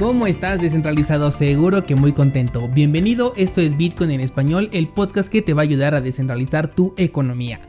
[0.00, 1.30] ¿Cómo estás descentralizado?
[1.30, 2.66] Seguro que muy contento.
[2.68, 6.74] Bienvenido, esto es Bitcoin en español, el podcast que te va a ayudar a descentralizar
[6.74, 7.60] tu economía.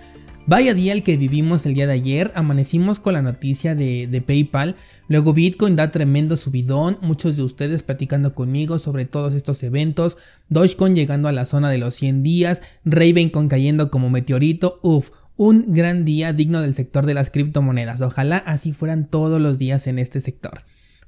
[0.48, 4.78] Vaya día el que vivimos el día de ayer, amanecimos con la noticia de, PayPal,
[5.10, 10.18] luego Bitcoin da tremendo subidón, muchos de ustedes platicando conmigo sobre todos estos eventos,
[10.48, 15.74] Dogecoin llegando a la zona de los 100 días, Ravencoin cayendo como meteorito, uff, un
[15.74, 20.00] gran día digno del sector de las criptomonedas, ojalá así fueran todos los días en
[20.00, 20.62] este sector.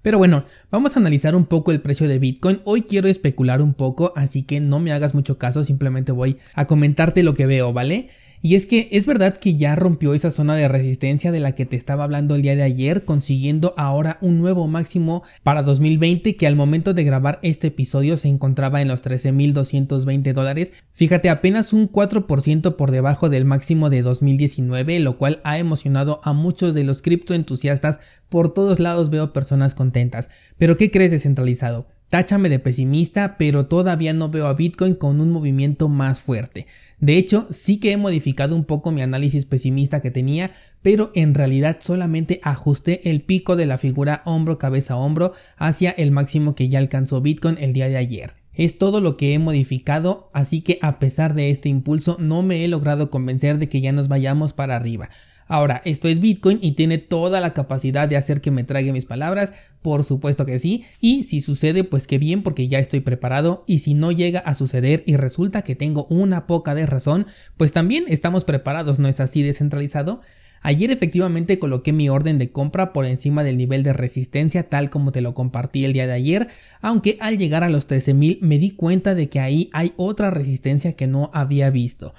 [0.03, 2.59] Pero bueno, vamos a analizar un poco el precio de Bitcoin.
[2.66, 6.67] Hoy quiero especular un poco, así que no me hagas mucho caso, simplemente voy a
[6.67, 8.09] comentarte lo que veo, ¿vale?
[8.45, 11.66] Y es que es verdad que ya rompió esa zona de resistencia de la que
[11.66, 16.45] te estaba hablando el día de ayer, consiguiendo ahora un nuevo máximo para 2020 que
[16.45, 20.73] al momento de grabar este episodio se encontraba en los 13.220 dólares.
[20.91, 26.33] Fíjate, apenas un 4% por debajo del máximo de 2019, lo cual ha emocionado a
[26.33, 28.02] muchos de los criptoentusiastas.
[28.28, 30.30] Por todos lados veo personas contentas.
[30.57, 31.88] Pero ¿qué crees descentralizado?
[32.13, 36.67] Táchame de pesimista, pero todavía no veo a Bitcoin con un movimiento más fuerte.
[37.04, 40.52] De hecho, sí que he modificado un poco mi análisis pesimista que tenía,
[40.82, 46.12] pero en realidad solamente ajusté el pico de la figura hombro cabeza hombro hacia el
[46.12, 48.36] máximo que ya alcanzó Bitcoin el día de ayer.
[48.54, 52.64] Es todo lo que he modificado, así que a pesar de este impulso no me
[52.64, 55.09] he logrado convencer de que ya nos vayamos para arriba.
[55.47, 59.05] Ahora, esto es Bitcoin y tiene toda la capacidad de hacer que me trague mis
[59.05, 63.63] palabras, por supuesto que sí, y si sucede, pues qué bien porque ya estoy preparado,
[63.67, 67.73] y si no llega a suceder y resulta que tengo una poca de razón, pues
[67.73, 70.22] también estamos preparados, ¿no es así descentralizado?
[70.66, 75.12] Ayer efectivamente coloqué mi orden de compra por encima del nivel de resistencia tal como
[75.12, 76.47] te lo compartí el día de ayer,
[76.79, 80.94] aunque al llegar a los 13.000 me di cuenta de que ahí hay otra resistencia
[80.94, 82.13] que no había visto.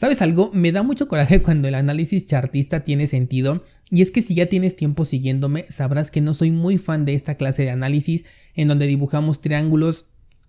[0.00, 0.50] ¿Sabes algo?
[0.54, 4.46] Me da mucho coraje cuando el análisis chartista tiene sentido, y es que si ya
[4.46, 8.24] tienes tiempo siguiéndome, sabrás que no soy muy fan de esta clase de análisis
[8.54, 10.06] en donde dibujamos triángulos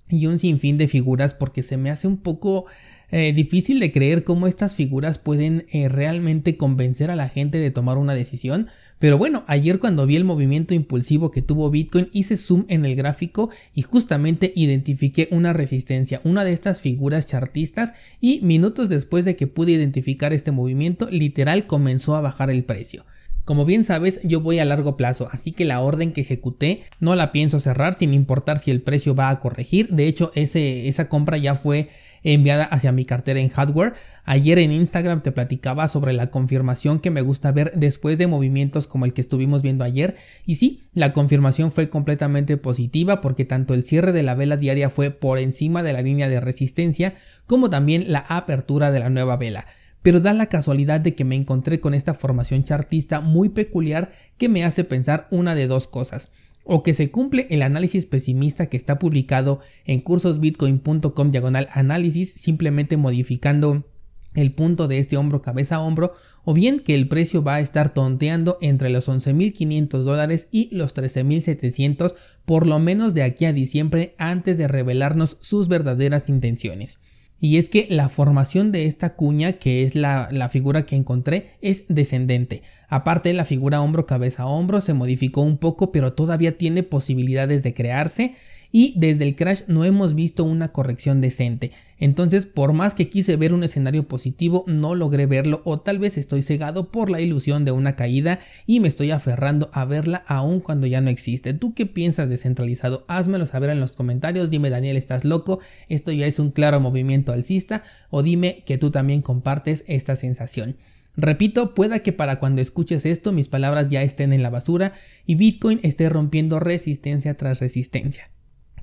[0.08, 2.68] y un sinfín de figuras porque se me hace un poco
[3.12, 7.72] eh, difícil de creer cómo estas figuras pueden eh, realmente convencer a la gente de
[7.72, 8.68] tomar una decisión.
[9.00, 12.96] Pero bueno, ayer cuando vi el movimiento impulsivo que tuvo Bitcoin hice zoom en el
[12.96, 19.36] gráfico y justamente identifiqué una resistencia, una de estas figuras chartistas y minutos después de
[19.36, 23.06] que pude identificar este movimiento literal comenzó a bajar el precio.
[23.44, 27.16] Como bien sabes, yo voy a largo plazo, así que la orden que ejecuté no
[27.16, 29.90] la pienso cerrar sin importar si el precio va a corregir.
[29.90, 31.90] De hecho, ese, esa compra ya fue
[32.24, 33.94] enviada hacia mi cartera en hardware.
[34.24, 38.88] Ayer en Instagram te platicaba sobre la confirmación que me gusta ver después de movimientos
[38.88, 40.16] como el que estuvimos viendo ayer.
[40.46, 44.90] Y sí, la confirmación fue completamente positiva porque tanto el cierre de la vela diaria
[44.90, 47.16] fue por encima de la línea de resistencia
[47.48, 49.66] como también la apertura de la nueva vela.
[50.04, 54.50] Pero da la casualidad de que me encontré con esta formación chartista muy peculiar que
[54.50, 56.32] me hace pensar una de dos cosas
[56.64, 62.98] o que se cumple el análisis pesimista que está publicado en cursosbitcoin.com diagonal análisis simplemente
[62.98, 63.86] modificando
[64.34, 66.14] el punto de este hombro cabeza a hombro
[66.44, 70.96] o bien que el precio va a estar tonteando entre los 11.500 dólares y los
[70.96, 77.00] 13.700 por lo menos de aquí a diciembre antes de revelarnos sus verdaderas intenciones.
[77.42, 81.50] Y es que la formación de esta cuña, que es la, la figura que encontré,
[81.62, 82.62] es descendente.
[82.88, 87.74] Aparte, la figura hombro cabeza hombro se modificó un poco, pero todavía tiene posibilidades de
[87.74, 88.36] crearse
[88.72, 91.72] y desde el crash no hemos visto una corrección decente.
[91.98, 96.18] Entonces, por más que quise ver un escenario positivo, no logré verlo o tal vez
[96.18, 100.62] estoy cegado por la ilusión de una caída y me estoy aferrando a verla aun
[100.62, 101.54] cuando ya no existe.
[101.54, 103.06] ¿Tú qué piensas descentralizado?
[103.08, 104.50] Házmelo saber en los comentarios.
[104.50, 105.60] Dime, Daniel, ¿estás loco?
[105.90, 110.78] Esto ya es un claro movimiento alcista o dime que tú también compartes esta sensación.
[111.18, 114.94] Repito, pueda que para cuando escuches esto mis palabras ya estén en la basura
[115.28, 118.32] y Bitcoin esté rompiendo resistencia tras resistencia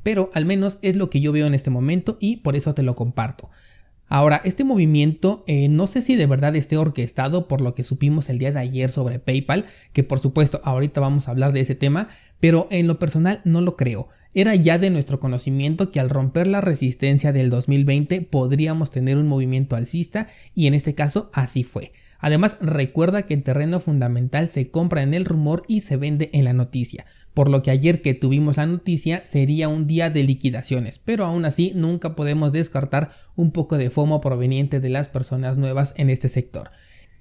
[0.03, 2.83] pero al menos es lo que yo veo en este momento y por eso te
[2.83, 3.50] lo comparto.
[4.11, 8.31] Ahora, este movimiento eh, no sé si de verdad esté orquestado por lo que supimos
[8.31, 11.75] el día de ayer sobre PayPal, que por supuesto ahorita vamos a hablar de ese
[11.75, 12.09] tema,
[12.41, 14.09] pero en lo personal no lo creo.
[14.33, 19.27] Era ya de nuestro conocimiento que al romper la resistencia del 2020 podríamos tener un
[19.27, 21.93] movimiento alcista y en este caso así fue.
[22.19, 26.44] Además, recuerda que el terreno fundamental se compra en el rumor y se vende en
[26.44, 27.06] la noticia,
[27.38, 31.44] por lo que ayer que tuvimos la noticia sería un día de liquidaciones, pero aún
[31.44, 36.29] así nunca podemos descartar un poco de FOMO proveniente de las personas nuevas en este
[36.29, 36.73] sector.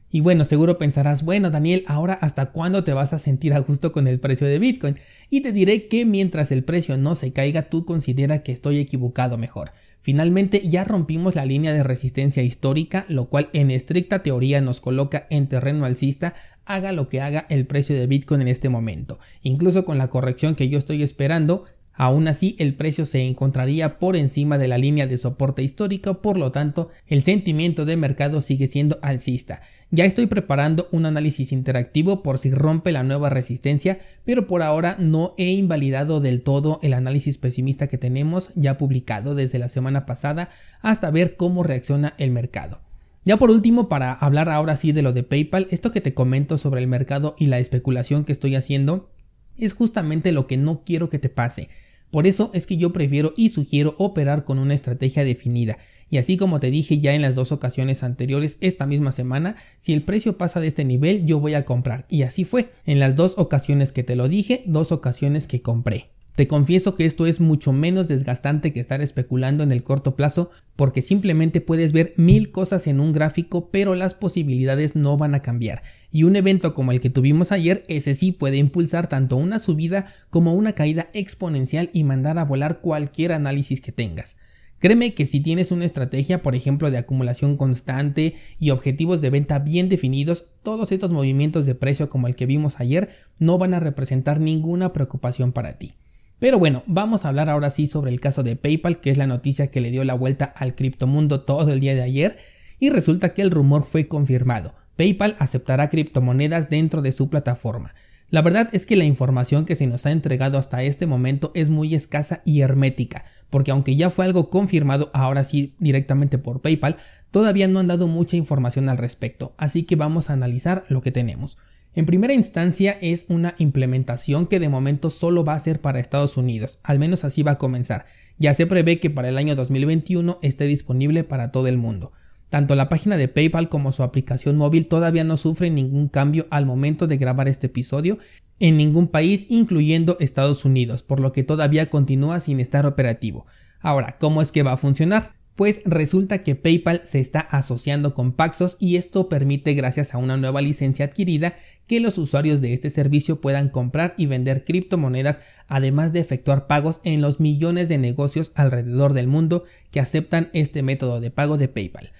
[0.09, 3.91] Y bueno, seguro pensarás, bueno Daniel, ahora hasta cuándo te vas a sentir a gusto
[3.91, 4.97] con el precio de Bitcoin?
[5.29, 9.37] Y te diré que mientras el precio no se caiga, tú considera que estoy equivocado
[9.37, 9.69] mejor.
[10.01, 15.27] Finalmente ya rompimos la línea de resistencia histórica, lo cual en estricta teoría nos coloca
[15.29, 16.35] en terreno alcista,
[16.65, 19.19] haga lo que haga el precio de Bitcoin en este momento.
[19.41, 21.65] Incluso con la corrección que yo estoy esperando,
[21.97, 26.37] Aún así, el precio se encontraría por encima de la línea de soporte histórico, por
[26.37, 29.61] lo tanto, el sentimiento de mercado sigue siendo alcista.
[29.89, 34.95] Ya estoy preparando un análisis interactivo por si rompe la nueva resistencia, pero por ahora
[34.99, 40.05] no he invalidado del todo el análisis pesimista que tenemos ya publicado desde la semana
[40.05, 40.49] pasada
[40.81, 42.79] hasta ver cómo reacciona el mercado.
[43.25, 46.59] Ya por último, para hablar ahora sí de lo de PayPal, esto que te comento
[46.59, 49.09] sobre el mercado y la especulación que estoy haciendo
[49.57, 51.69] es justamente lo que no quiero que te pase.
[52.11, 55.77] Por eso es que yo prefiero y sugiero operar con una estrategia definida.
[56.09, 59.93] Y así como te dije ya en las dos ocasiones anteriores esta misma semana, si
[59.93, 62.05] el precio pasa de este nivel yo voy a comprar.
[62.09, 62.69] Y así fue.
[62.85, 66.11] En las dos ocasiones que te lo dije, dos ocasiones que compré.
[66.37, 70.51] Te confieso que esto es mucho menos desgastante que estar especulando en el corto plazo
[70.75, 75.41] porque simplemente puedes ver mil cosas en un gráfico pero las posibilidades no van a
[75.41, 75.81] cambiar
[76.11, 80.13] y un evento como el que tuvimos ayer ese sí puede impulsar tanto una subida
[80.29, 84.37] como una caída exponencial y mandar a volar cualquier análisis que tengas.
[84.77, 89.57] Créeme que si tienes una estrategia, por ejemplo, de acumulación constante y objetivos de venta
[89.57, 93.79] bien definidos, todos estos movimientos de precio como el que vimos ayer no van a
[93.79, 95.95] representar ninguna preocupación para ti.
[96.39, 99.25] Pero bueno, vamos a hablar ahora sí sobre el caso de PayPal, que es la
[99.25, 102.37] noticia que le dio la vuelta al criptomundo todo el día de ayer,
[102.79, 104.75] y resulta que el rumor fue confirmado.
[104.97, 107.95] PayPal aceptará criptomonedas dentro de su plataforma.
[108.29, 111.69] La verdad es que la información que se nos ha entregado hasta este momento es
[111.69, 116.97] muy escasa y hermética, porque aunque ya fue algo confirmado ahora sí directamente por PayPal,
[117.31, 121.11] todavía no han dado mucha información al respecto, así que vamos a analizar lo que
[121.11, 121.57] tenemos.
[121.93, 126.37] En primera instancia es una implementación que de momento solo va a ser para Estados
[126.37, 128.05] Unidos, al menos así va a comenzar.
[128.37, 132.11] Ya se prevé que para el año 2021 esté disponible para todo el mundo.
[132.49, 136.65] Tanto la página de PayPal como su aplicación móvil todavía no sufren ningún cambio al
[136.65, 138.19] momento de grabar este episodio
[138.59, 143.47] en ningún país incluyendo Estados Unidos, por lo que todavía continúa sin estar operativo.
[143.79, 145.37] Ahora, ¿cómo es que va a funcionar?
[145.57, 150.37] pues resulta que PayPal se está asociando con Paxos y esto permite gracias a una
[150.37, 151.55] nueva licencia adquirida
[151.87, 156.99] que los usuarios de este servicio puedan comprar y vender criptomonedas además de efectuar pagos
[157.03, 161.67] en los millones de negocios alrededor del mundo que aceptan este método de pago de
[161.67, 162.11] PayPal.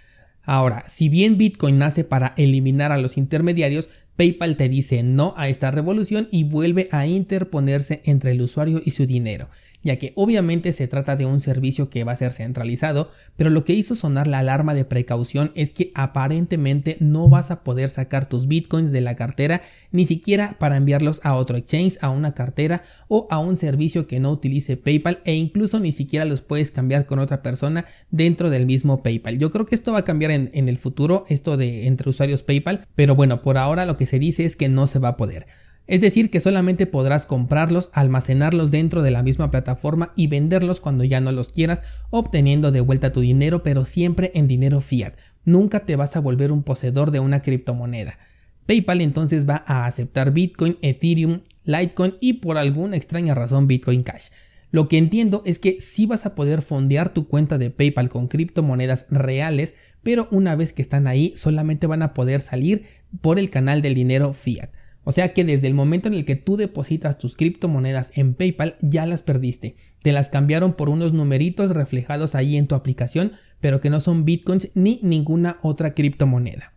[0.44, 5.50] Ahora, si bien Bitcoin nace para eliminar a los intermediarios, PayPal te dice no a
[5.50, 9.50] esta revolución y vuelve a interponerse entre el usuario y su dinero
[9.88, 13.64] ya que obviamente se trata de un servicio que va a ser centralizado, pero lo
[13.64, 18.28] que hizo sonar la alarma de precaución es que aparentemente no vas a poder sacar
[18.28, 19.62] tus bitcoins de la cartera
[19.94, 24.20] ni siquiera para enviarlos a otro exchange, a una cartera o a un servicio que
[24.20, 28.66] no utilice PayPal e incluso ni siquiera los puedes cambiar con otra persona dentro del
[28.66, 29.38] mismo PayPal.
[29.38, 32.44] Yo creo que esto va a cambiar en, en el futuro, esto de entre usuarios
[32.44, 35.18] PayPal, pero bueno, por ahora lo que se dice es que no se va a
[35.18, 35.48] poder.
[35.88, 41.06] Es decir, que solamente podrás comprarlos, almacenarlos dentro de la misma plataforma y venderlos cuando
[41.06, 45.14] ya no los quieras, obteniendo de vuelta tu dinero, pero siempre en dinero fiat.
[45.46, 48.20] Nunca te vas a volver un poseedor de una criptomoneda.
[48.66, 54.28] PayPal entonces va a aceptar Bitcoin, Ethereum, Litecoin y por alguna extraña razón Bitcoin Cash.
[54.72, 58.28] Lo que entiendo es que sí vas a poder fondear tu cuenta de PayPal con
[58.28, 62.84] criptomonedas reales, pero una vez que están ahí solamente van a poder salir
[63.22, 64.70] por el canal del dinero fiat.
[65.08, 68.76] O sea que desde el momento en el que tú depositas tus criptomonedas en PayPal
[68.82, 69.78] ya las perdiste.
[70.02, 74.26] Te las cambiaron por unos numeritos reflejados ahí en tu aplicación, pero que no son
[74.26, 76.74] bitcoins ni ninguna otra criptomoneda.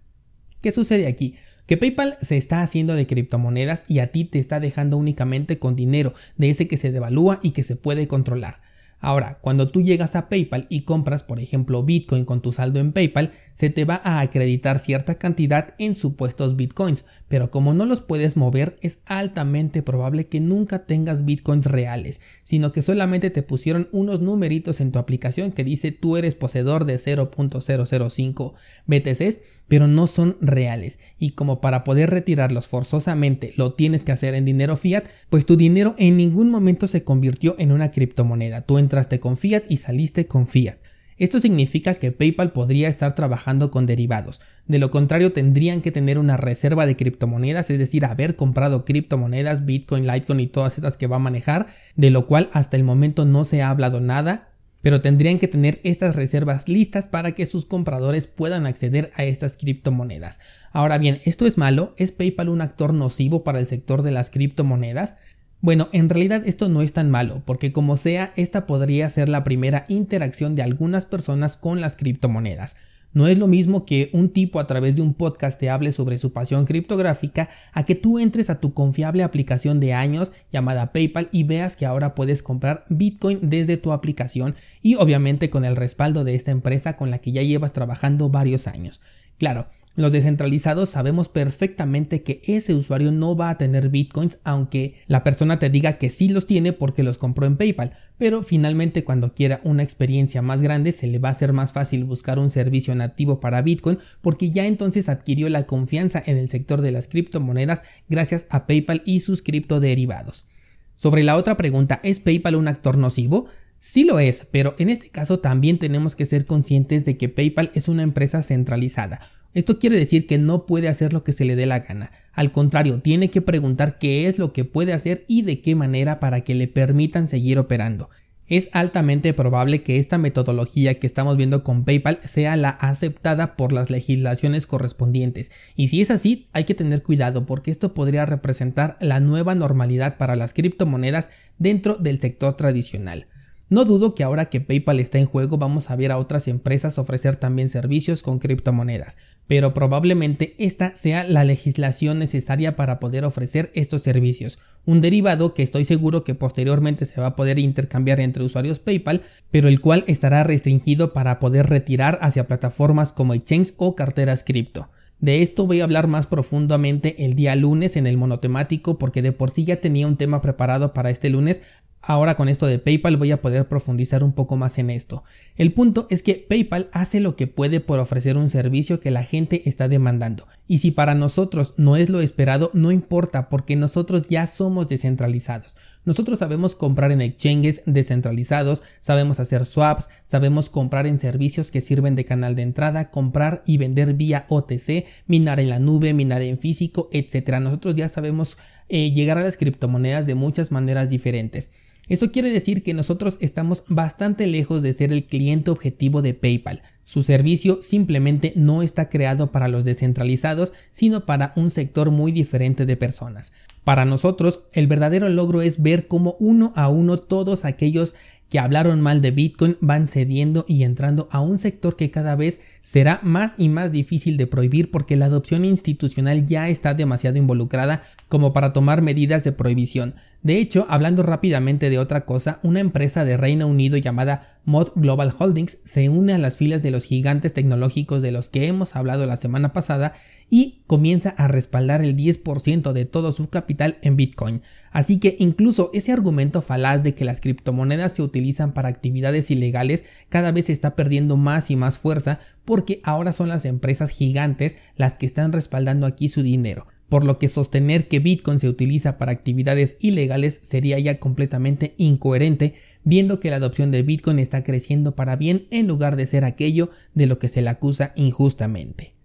[0.62, 1.38] ¿Qué sucede aquí?
[1.66, 5.74] Que PayPal se está haciendo de criptomonedas y a ti te está dejando únicamente con
[5.74, 8.60] dinero de ese que se devalúa y que se puede controlar.
[9.02, 12.92] Ahora, cuando tú llegas a PayPal y compras, por ejemplo, Bitcoin con tu saldo en
[12.92, 18.00] PayPal, se te va a acreditar cierta cantidad en supuestos Bitcoins, pero como no los
[18.00, 23.88] puedes mover, es altamente probable que nunca tengas Bitcoins reales, sino que solamente te pusieron
[23.92, 28.54] unos numeritos en tu aplicación que dice tú eres poseedor de 0.005
[28.86, 34.34] BTCs pero no son reales y como para poder retirarlos forzosamente lo tienes que hacer
[34.34, 38.62] en dinero fiat, pues tu dinero en ningún momento se convirtió en una criptomoneda.
[38.62, 40.78] Tú entraste con fiat y saliste con fiat.
[41.20, 44.40] Esto significa que PayPal podría estar trabajando con derivados.
[44.66, 49.66] De lo contrario, tendrían que tener una reserva de criptomonedas, es decir, haber comprado criptomonedas,
[49.66, 53.26] Bitcoin, Litecoin y todas estas que va a manejar, de lo cual hasta el momento
[53.26, 54.48] no se ha hablado nada
[54.82, 59.56] pero tendrían que tener estas reservas listas para que sus compradores puedan acceder a estas
[59.56, 60.40] criptomonedas.
[60.72, 61.94] Ahora bien, ¿esto es malo?
[61.98, 65.16] ¿Es PayPal un actor nocivo para el sector de las criptomonedas?
[65.62, 69.44] Bueno, en realidad esto no es tan malo, porque como sea, esta podría ser la
[69.44, 72.76] primera interacción de algunas personas con las criptomonedas.
[73.12, 76.16] No es lo mismo que un tipo a través de un podcast te hable sobre
[76.16, 81.28] su pasión criptográfica a que tú entres a tu confiable aplicación de años llamada PayPal
[81.32, 86.22] y veas que ahora puedes comprar Bitcoin desde tu aplicación y obviamente con el respaldo
[86.22, 89.00] de esta empresa con la que ya llevas trabajando varios años.
[89.38, 95.24] Claro, los descentralizados sabemos perfectamente que ese usuario no va a tener bitcoins aunque la
[95.24, 99.34] persona te diga que sí los tiene porque los compró en PayPal, pero finalmente cuando
[99.34, 102.94] quiera una experiencia más grande se le va a hacer más fácil buscar un servicio
[102.94, 107.82] nativo para Bitcoin porque ya entonces adquirió la confianza en el sector de las criptomonedas
[108.08, 110.46] gracias a PayPal y sus criptoderivados.
[110.94, 113.46] Sobre la otra pregunta, ¿es PayPal un actor nocivo?
[113.80, 117.70] Sí lo es, pero en este caso también tenemos que ser conscientes de que PayPal
[117.74, 119.20] es una empresa centralizada
[119.52, 122.12] esto quiere decir que no puede hacer lo que se le dé la gana.
[122.32, 126.20] Al contrario, tiene que preguntar qué es lo que puede hacer y de qué manera
[126.20, 128.10] para que le permitan seguir operando.
[128.46, 133.72] Es altamente probable que esta metodología que estamos viendo con PayPal sea la aceptada por
[133.72, 135.52] las legislaciones correspondientes.
[135.76, 140.16] Y si es así, hay que tener cuidado porque esto podría representar la nueva normalidad
[140.16, 141.28] para las criptomonedas
[141.58, 143.26] dentro del sector tradicional.
[143.70, 146.98] No dudo que ahora que PayPal está en juego vamos a ver a otras empresas
[146.98, 153.70] ofrecer también servicios con criptomonedas, pero probablemente esta sea la legislación necesaria para poder ofrecer
[153.76, 158.42] estos servicios, un derivado que estoy seguro que posteriormente se va a poder intercambiar entre
[158.42, 159.22] usuarios PayPal,
[159.52, 164.88] pero el cual estará restringido para poder retirar hacia plataformas como exchange o carteras cripto.
[165.20, 169.32] De esto voy a hablar más profundamente el día lunes en el monotemático porque de
[169.32, 171.60] por sí ya tenía un tema preparado para este lunes,
[172.02, 175.22] Ahora con esto de PayPal voy a poder profundizar un poco más en esto.
[175.56, 179.22] El punto es que PayPal hace lo que puede por ofrecer un servicio que la
[179.22, 180.46] gente está demandando.
[180.66, 185.76] Y si para nosotros no es lo esperado, no importa porque nosotros ya somos descentralizados.
[186.04, 192.14] Nosotros sabemos comprar en exchanges descentralizados, sabemos hacer swaps, sabemos comprar en servicios que sirven
[192.14, 196.58] de canal de entrada, comprar y vender vía OTC, minar en la nube, minar en
[196.58, 197.58] físico, etc.
[197.60, 198.56] Nosotros ya sabemos
[198.88, 201.70] eh, llegar a las criptomonedas de muchas maneras diferentes.
[202.08, 206.82] Eso quiere decir que nosotros estamos bastante lejos de ser el cliente objetivo de PayPal.
[207.04, 212.86] Su servicio simplemente no está creado para los descentralizados, sino para un sector muy diferente
[212.86, 213.52] de personas.
[213.84, 218.14] Para nosotros, el verdadero logro es ver cómo uno a uno todos aquellos
[218.50, 222.60] que hablaron mal de Bitcoin van cediendo y entrando a un sector que cada vez
[222.82, 228.02] será más y más difícil de prohibir porque la adopción institucional ya está demasiado involucrada
[228.28, 230.16] como para tomar medidas de prohibición.
[230.42, 235.32] De hecho, hablando rápidamente de otra cosa, una empresa de Reino Unido llamada Mod Global
[235.38, 239.26] Holdings se une a las filas de los gigantes tecnológicos de los que hemos hablado
[239.26, 240.14] la semana pasada
[240.50, 244.62] y comienza a respaldar el 10% de todo su capital en Bitcoin.
[244.90, 250.04] Así que incluso ese argumento falaz de que las criptomonedas se utilizan para actividades ilegales
[250.28, 255.14] cada vez está perdiendo más y más fuerza porque ahora son las empresas gigantes las
[255.14, 259.32] que están respaldando aquí su dinero por lo que sostener que Bitcoin se utiliza para
[259.32, 265.34] actividades ilegales sería ya completamente incoherente, viendo que la adopción de Bitcoin está creciendo para
[265.34, 269.19] bien en lugar de ser aquello de lo que se le acusa injustamente.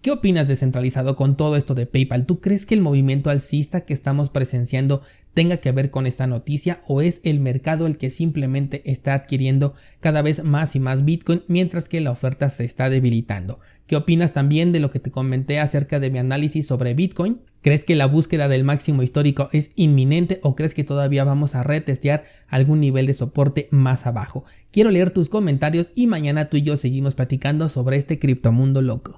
[0.00, 2.24] ¿Qué opinas descentralizado con todo esto de PayPal?
[2.24, 5.02] ¿Tú crees que el movimiento alcista que estamos presenciando
[5.34, 9.74] tenga que ver con esta noticia o es el mercado el que simplemente está adquiriendo
[9.98, 13.58] cada vez más y más Bitcoin mientras que la oferta se está debilitando?
[13.88, 17.40] ¿Qué opinas también de lo que te comenté acerca de mi análisis sobre Bitcoin?
[17.60, 21.64] ¿Crees que la búsqueda del máximo histórico es inminente o crees que todavía vamos a
[21.64, 24.44] retestear algún nivel de soporte más abajo?
[24.70, 29.16] Quiero leer tus comentarios y mañana tú y yo seguimos platicando sobre este criptomundo loco.